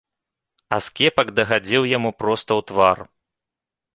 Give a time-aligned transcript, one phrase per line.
[0.77, 2.97] Аскепак дагадзіў яму проста ў твар.